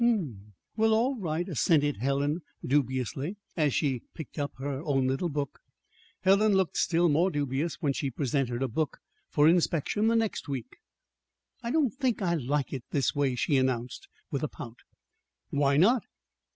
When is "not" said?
15.77-16.01